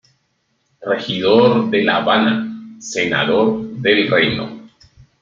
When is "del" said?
3.73-4.09